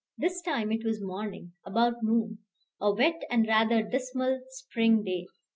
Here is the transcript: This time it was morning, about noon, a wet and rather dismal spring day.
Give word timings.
This 0.17 0.41
time 0.41 0.71
it 0.71 0.83
was 0.83 0.99
morning, 0.99 1.53
about 1.63 2.01
noon, 2.01 2.39
a 2.79 2.91
wet 2.91 3.21
and 3.29 3.47
rather 3.47 3.83
dismal 3.83 4.41
spring 4.49 5.03
day. 5.03 5.27